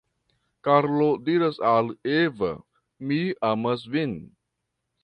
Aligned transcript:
Karlo 0.67 1.09
diras 1.27 1.59
al 1.73 1.93
Eva: 2.17 2.51
Mi 3.07 3.21
amas 3.55 3.89
vin. 3.99 4.19